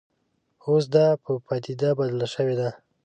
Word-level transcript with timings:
اوس 0.67 0.83
دا 0.95 1.05
په 1.23 1.31
پدیده 1.45 1.89
بدله 1.97 2.27
شوې 2.33 2.55
ده 2.59 2.69